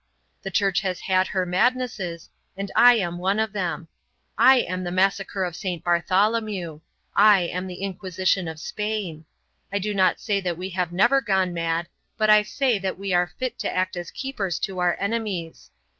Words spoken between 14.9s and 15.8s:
enemies.